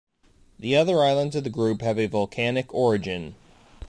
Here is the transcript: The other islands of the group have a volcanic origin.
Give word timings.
The 0.57 0.75
other 0.75 1.03
islands 1.03 1.35
of 1.35 1.43
the 1.43 1.51
group 1.51 1.83
have 1.83 1.99
a 1.99 2.07
volcanic 2.07 2.73
origin. 2.73 3.35